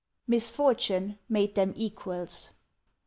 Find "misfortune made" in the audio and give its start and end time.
0.29-1.53